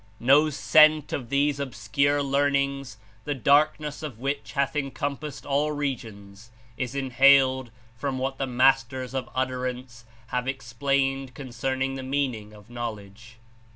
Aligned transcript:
No 0.19 0.49
scent 0.49 1.13
of 1.13 1.29
these 1.29 1.59
obscure 1.59 2.23
learnings, 2.23 2.97
the 3.25 3.35
darkness 3.35 4.01
of 4.01 4.17
which 4.17 4.53
hath 4.53 4.75
encompassed 4.75 5.45
all 5.45 5.73
regions. 5.73 6.49
Is 6.75 6.95
Inhaled 6.95 7.69
from 7.97 8.17
what 8.17 8.39
the 8.39 8.47
Masters 8.47 9.13
of 9.13 9.29
Utter 9.35 9.67
ance 9.67 10.05
have 10.29 10.47
explained 10.47 11.35
concerning 11.35 11.97
the 11.97 12.01
meaning 12.01 12.51
of 12.51 12.67
Knowl 12.67 12.99
edge. 12.99 13.37